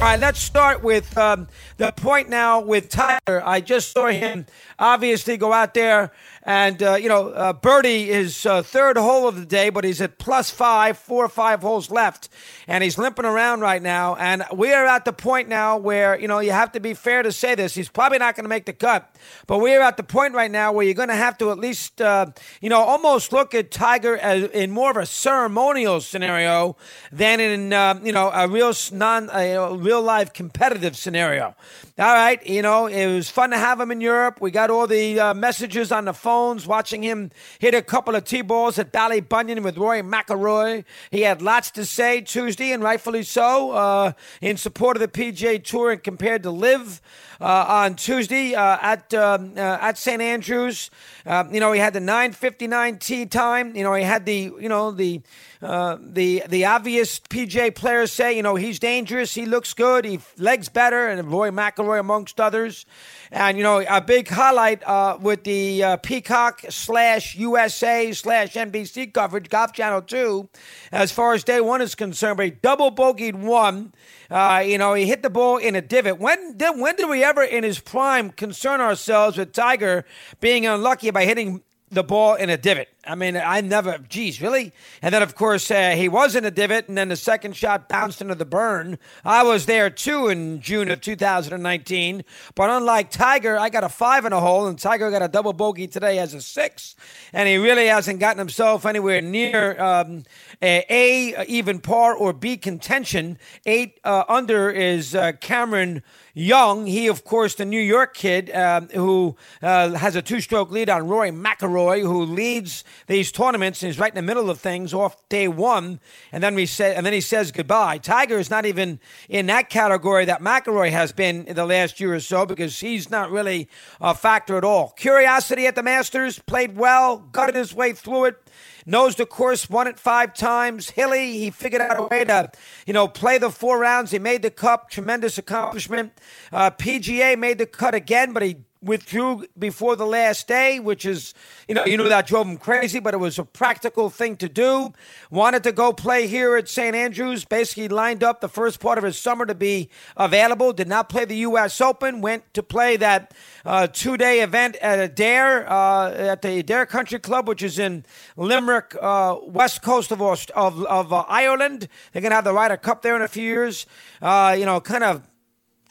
[0.00, 3.42] All right, let's start with um, the point now with Tiger.
[3.44, 4.46] I just saw him
[4.78, 6.10] obviously go out there
[6.42, 10.00] and, uh, you know, uh, birdie his uh, third hole of the day, but he's
[10.00, 12.30] at plus five, four or five holes left.
[12.66, 14.16] And he's limping around right now.
[14.16, 17.22] And we are at the point now where, you know, you have to be fair
[17.22, 17.74] to say this.
[17.74, 19.14] He's probably not going to make the cut.
[19.46, 21.58] But we are at the point right now where you're going to have to at
[21.58, 22.26] least, uh,
[22.62, 26.76] you know, almost look at Tiger as in more of a ceremonial scenario
[27.12, 31.56] than in, uh, you know, a real non, a real life competitive scenario.
[31.98, 34.40] All right, you know, it was fun to have him in Europe.
[34.40, 38.24] We got all the uh, messages on the phones, watching him hit a couple of
[38.24, 40.84] T balls at Ballybunion with Rory McIlroy.
[41.10, 45.62] He had lots to say Tuesday, and rightfully so, uh, in support of the PGA
[45.64, 47.00] Tour and compared to LIV
[47.40, 50.90] uh, on Tuesday uh, at um, uh, at St Andrews.
[51.26, 53.74] Um, you know, he had the 9:59 tee time.
[53.74, 55.22] You know, he had the you know the
[55.62, 59.34] uh, the the obvious PJ players say, you know, he's dangerous.
[59.34, 60.06] He looks good.
[60.06, 62.86] He legs better, and Rory McIlroy amongst others.
[63.30, 69.12] And you know, a big highlight uh, with the uh, Peacock slash USA slash NBC
[69.12, 70.48] coverage, Golf Channel Two,
[70.92, 72.38] as far as day one is concerned.
[72.38, 73.92] But he double bogeyed one.
[74.30, 76.18] Uh, you know, he hit the ball in a divot.
[76.18, 80.06] When did when did we ever, in his prime, concern ourselves with Tiger
[80.40, 82.88] being unlucky by hitting the ball in a divot.
[83.06, 84.72] I mean, I never, geez, really?
[85.00, 87.88] And then, of course, uh, he was in a divot, and then the second shot
[87.88, 88.98] bounced into the burn.
[89.24, 92.24] I was there too in June of 2019.
[92.54, 95.54] But unlike Tiger, I got a five in a hole, and Tiger got a double
[95.54, 96.94] bogey today as a six.
[97.32, 100.24] And he really hasn't gotten himself anywhere near um,
[100.60, 103.38] a, even par or B contention.
[103.64, 106.02] Eight uh, under is uh, Cameron.
[106.32, 110.88] Young, he of course the New York kid um, who uh, has a two-stroke lead
[110.88, 114.94] on Rory McIlroy, who leads these tournaments and is right in the middle of things
[114.94, 116.00] off day one,
[116.32, 117.98] and then we say, and then he says goodbye.
[117.98, 122.14] Tiger is not even in that category that McIlroy has been in the last year
[122.14, 123.68] or so because he's not really
[124.00, 124.90] a factor at all.
[124.90, 128.50] Curiosity at the Masters played well, gutted his way through it
[128.86, 130.90] knows the course, won it five times.
[130.90, 132.50] Hilly, he figured out a way to,
[132.86, 134.10] you know, play the four rounds.
[134.10, 136.12] He made the cup, tremendous accomplishment.
[136.52, 141.34] Uh, PGA made the cut again, but he withdrew before the last day, which is,
[141.68, 144.48] you know, you know that drove him crazy, but it was a practical thing to
[144.48, 144.92] do.
[145.30, 146.94] Wanted to go play here at St.
[146.96, 147.44] Andrews.
[147.44, 150.72] Basically, lined up the first part of his summer to be available.
[150.72, 151.80] Did not play the U.S.
[151.80, 152.20] Open.
[152.20, 157.48] Went to play that uh, two-day event at Adare uh, at the Adare Country Club,
[157.48, 158.04] which is in
[158.36, 161.88] Limerick, uh, west coast of of, of uh, Ireland.
[162.12, 163.86] They're gonna have the Ryder Cup there in a few years.
[164.22, 165.29] Uh, you know, kind of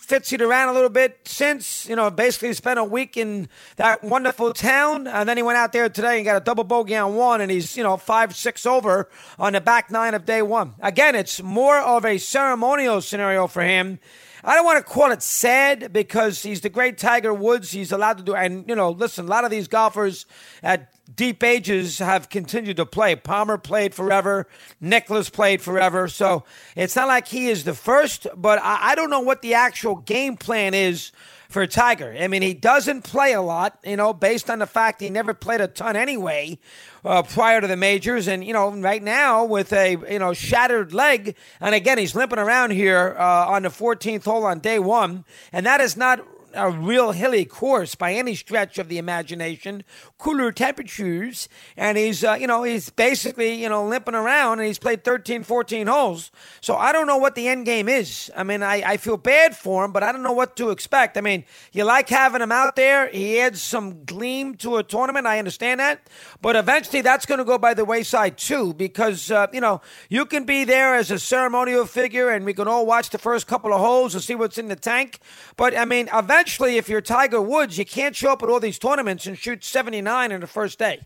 [0.02, 4.54] fitsied around a little bit since, you know, basically spent a week in that wonderful
[4.54, 5.08] town.
[5.08, 7.52] And then he went out there today and got a double bogey on one, and
[7.52, 10.74] he's, you know, five, six over on the back nine of day one.
[10.82, 14.00] Again, it's more of a ceremonial scenario for him.
[14.44, 17.72] I don't want to call it sad because he's the great Tiger Woods.
[17.72, 20.26] He's allowed to do, and you know, listen, a lot of these golfers
[20.64, 23.16] at deep ages have continued to play.
[23.16, 24.48] Palmer played forever.
[24.80, 26.08] Nicklaus played forever.
[26.08, 26.44] So
[26.76, 29.96] it's not like he is the first, but I, I don't know what the actual
[29.96, 31.12] game plan is
[31.50, 32.16] for Tiger.
[32.18, 35.34] I mean, he doesn't play a lot, you know, based on the fact he never
[35.34, 36.60] played a ton anyway
[37.04, 38.28] uh, prior to the majors.
[38.28, 42.38] And, you know, right now with a, you know, shattered leg, and again, he's limping
[42.38, 46.24] around here uh, on the 14th hole on day one, and that is not
[46.54, 49.84] a real hilly course by any stretch of the imagination.
[50.18, 54.80] Cooler temperatures, and he's uh, you know he's basically you know limping around, and he's
[54.80, 56.32] played 13, 14 holes.
[56.62, 58.32] So I don't know what the end game is.
[58.36, 61.18] I mean, I, I feel bad for him, but I don't know what to expect.
[61.18, 63.10] I mean, you like having him out there.
[63.10, 65.28] He adds some gleam to a tournament.
[65.28, 66.10] I understand that,
[66.42, 70.26] but eventually that's going to go by the wayside too, because uh, you know you
[70.26, 73.74] can be there as a ceremonial figure, and we can all watch the first couple
[73.74, 75.20] of holes and see what's in the tank.
[75.56, 78.62] But I mean, eventually eventually, if you're Tiger Woods, you can't show up at all
[78.62, 81.02] these tournaments and shoot 79 in the first day.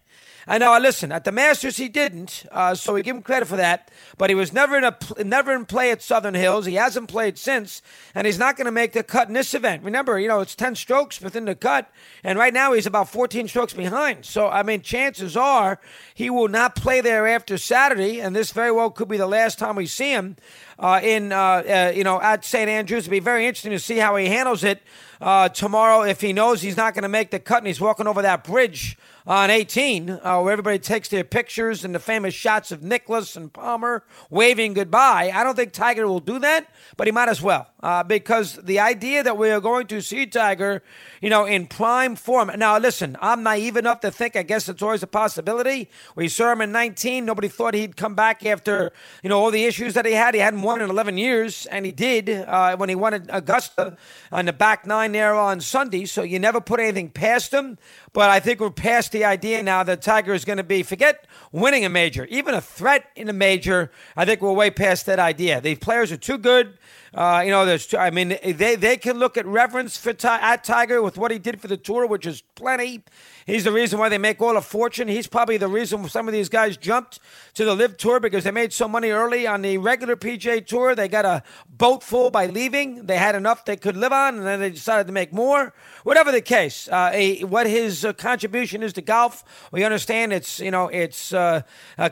[0.48, 0.78] I know.
[0.78, 3.90] Listen, at the Masters he didn't, uh, so we give him credit for that.
[4.18, 6.66] But he was never in a never in play at Southern Hills.
[6.66, 7.82] He hasn't played since,
[8.14, 9.84] and he's not going to make the cut in this event.
[9.84, 11.90] Remember, you know it's ten strokes within the cut,
[12.24, 14.26] and right now he's about fourteen strokes behind.
[14.26, 15.80] So I mean, chances are
[16.14, 19.60] he will not play there after Saturday, and this very well could be the last
[19.60, 20.36] time we see him
[20.78, 23.06] uh, in uh, uh you know at St Andrews.
[23.06, 24.82] It'll be very interesting to see how he handles it
[25.22, 28.08] uh, tomorrow if he knows he's not going to make the cut and he's walking
[28.08, 32.72] over that bridge on 18, uh, where everybody takes their pictures and the famous shots
[32.72, 35.32] of Nicklaus and Palmer waving goodbye.
[35.34, 36.68] I don't think Tiger will do that,
[36.98, 40.26] but he might as well, uh, because the idea that we are going to see
[40.26, 40.84] Tiger,
[41.22, 42.52] you know, in prime form.
[42.58, 44.36] Now, listen, I'm naive enough to think.
[44.36, 45.90] I guess it's always a possibility.
[46.16, 47.26] We saw him in 19.
[47.26, 48.92] Nobody thought he'd come back after,
[49.22, 50.34] you know, all the issues that he had.
[50.34, 53.96] He hadn't won in 11 years, and he did uh, when he won at Augusta
[54.32, 56.06] on the back nine there on Sunday.
[56.06, 57.78] So you never put anything past him.
[58.12, 61.26] But I think we're past the idea now that Tiger is going to be, forget
[61.54, 63.90] winning a major, even a threat in a major.
[64.18, 65.62] I think we're way past that idea.
[65.62, 66.78] These players are too good.
[67.14, 67.94] Uh, you know, there's.
[67.94, 71.62] I mean, they they can look at reverence for at Tiger with what he did
[71.62, 73.04] for the tour, which is plenty.
[73.46, 75.08] He's the reason why they make all a fortune.
[75.08, 77.20] He's probably the reason some of these guys jumped
[77.54, 80.96] to the LIV Tour because they made so money early on the regular PGA Tour.
[80.96, 83.06] They got a boat full by leaving.
[83.06, 85.74] They had enough they could live on, and then they decided to make more.
[86.04, 90.60] Whatever the case, uh, a, what his uh, contribution is to golf, we understand it's
[90.60, 91.62] you know it's uh,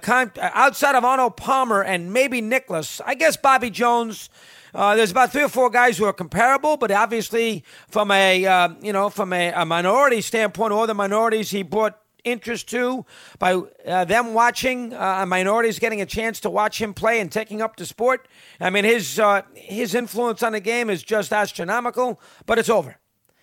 [0.01, 3.01] con- outside of Arnold Palmer and maybe Nicklaus.
[3.03, 4.29] I guess Bobby Jones.
[4.73, 8.69] Uh, there's about three or four guys who are comparable, but obviously from a uh,
[8.81, 13.05] you know from a, a, minority standpoint, all the minorities he brought interest to
[13.39, 13.53] by
[13.85, 17.75] uh, them watching uh, minorities getting a chance to watch him play and taking up
[17.75, 18.27] the sport.
[18.59, 22.97] I mean his uh, his influence on the game is just astronomical, but it's over.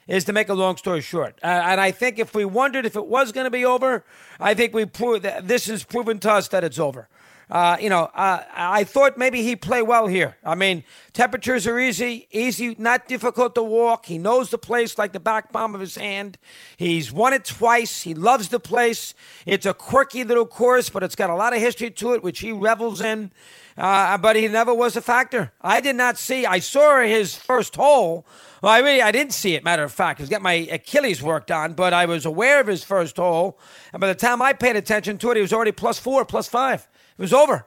[0.06, 2.96] Is to make a long story short, uh, and I think if we wondered if
[2.96, 4.06] it was going to be over,
[4.40, 7.10] I think we proved that this has proven to us that it's over.
[7.50, 10.36] Uh, you know, uh, I thought maybe he'd play well here.
[10.44, 10.84] I mean,
[11.14, 14.06] temperatures are easy, easy, not difficult to walk.
[14.06, 16.36] He knows the place like the back palm of his hand.
[16.76, 18.02] He's won it twice.
[18.02, 19.14] He loves the place.
[19.46, 22.40] It's a quirky little course, but it's got a lot of history to it, which
[22.40, 23.32] he revels in.
[23.78, 25.52] Uh, but he never was a factor.
[25.62, 26.44] I did not see.
[26.44, 28.26] I saw his first hole.
[28.60, 29.64] Well, I really I didn't see it.
[29.64, 32.82] Matter of fact, was getting my Achilles worked on, but I was aware of his
[32.82, 33.58] first hole.
[33.92, 36.48] And by the time I paid attention to it, he was already plus four, plus
[36.48, 36.88] five.
[37.18, 37.66] It was over.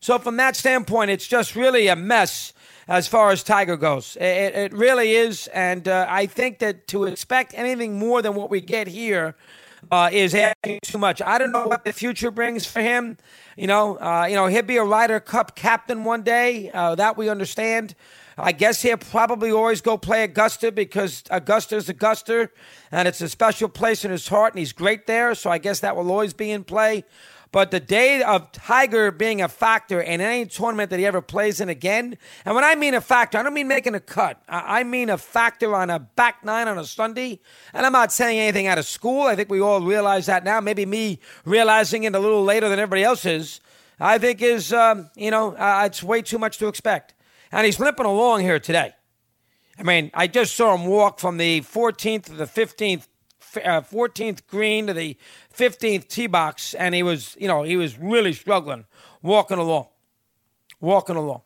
[0.00, 2.52] So from that standpoint, it's just really a mess
[2.88, 4.16] as far as Tiger goes.
[4.16, 8.50] It, it really is, and uh, I think that to expect anything more than what
[8.50, 9.36] we get here
[9.90, 11.20] uh, is asking too much.
[11.22, 13.16] I don't know what the future brings for him.
[13.56, 16.70] You know, uh, you know, he'll be a Ryder Cup captain one day.
[16.72, 17.94] Uh, that we understand.
[18.38, 22.50] I guess he'll probably always go play Augusta because Augusta is Augusta,
[22.90, 25.34] and it's a special place in his heart, and he's great there.
[25.34, 27.04] So I guess that will always be in play.
[27.52, 31.60] But the day of Tiger being a factor in any tournament that he ever plays
[31.60, 32.16] in again,
[32.46, 34.42] and when I mean a factor, I don't mean making a cut.
[34.48, 37.40] I mean a factor on a back nine on a Sunday.
[37.74, 39.22] And I'm not saying anything out of school.
[39.24, 40.62] I think we all realize that now.
[40.62, 43.60] Maybe me realizing it a little later than everybody else is.
[44.00, 47.14] I think is, um, you know, uh, it's way too much to expect.
[47.52, 48.94] And he's limping along here today.
[49.78, 53.08] I mean, I just saw him walk from the 14th to the 15th
[53.56, 55.16] uh, 14th green to the
[55.56, 58.84] 15th tee box, and he was, you know, he was really struggling
[59.22, 59.86] walking along,
[60.80, 61.42] walking along.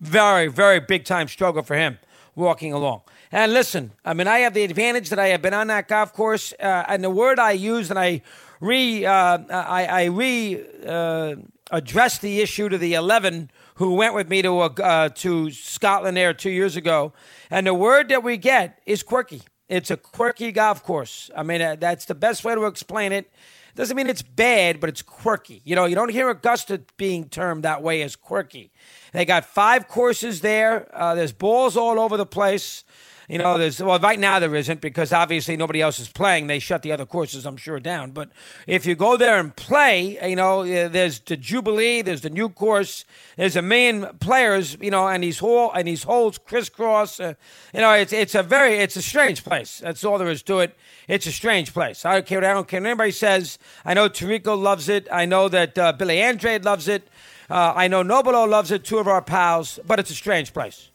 [0.00, 1.98] Very, very big time struggle for him
[2.34, 3.02] walking along.
[3.32, 6.12] And listen, I mean, I have the advantage that I have been on that golf
[6.12, 8.22] course, uh, and the word I use, and I
[8.60, 11.34] re, uh, I, I re uh,
[11.70, 16.32] addressed the issue to the 11 who went with me to uh, to Scotland there
[16.32, 17.12] two years ago,
[17.50, 19.42] and the word that we get is quirky.
[19.68, 21.30] It's a quirky golf course.
[21.36, 23.30] I mean, uh, that's the best way to explain it.
[23.74, 25.62] Doesn't mean it's bad, but it's quirky.
[25.64, 28.72] You know, you don't hear Augusta being termed that way as quirky.
[29.12, 30.88] They got five courses there.
[30.92, 32.82] Uh, there's balls all over the place.
[33.28, 36.46] You know, there's well right now there isn't because obviously nobody else is playing.
[36.46, 38.12] They shut the other courses, I'm sure, down.
[38.12, 38.30] But
[38.66, 43.04] if you go there and play, you know, there's the Jubilee, there's the new course,
[43.36, 47.20] there's a million players, you know, and these hole and these holes crisscross.
[47.20, 47.34] Uh,
[47.74, 49.80] you know, it's it's a very it's a strange place.
[49.80, 50.74] That's all there is to it.
[51.06, 52.06] It's a strange place.
[52.06, 52.42] I don't care.
[52.42, 52.84] I don't care.
[52.84, 53.58] Anybody says.
[53.84, 55.06] I know Tirico loves it.
[55.12, 57.06] I know that uh, Billy Andrade loves it.
[57.50, 58.84] Uh, I know Nobilo loves it.
[58.84, 60.88] Two of our pals, but it's a strange place.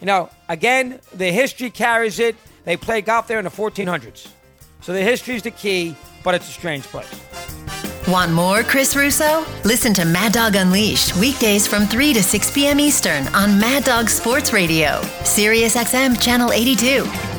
[0.00, 2.36] You know, again, the history carries it.
[2.64, 4.28] They play golf there in the 1400s.
[4.80, 7.08] So the history is the key, but it's a strange place.
[8.08, 9.44] Want more Chris Russo?
[9.64, 12.80] Listen to Mad Dog Unleashed weekdays from 3 to 6 p.m.
[12.80, 17.29] Eastern on Mad Dog Sports Radio, Sirius XM Channel 82.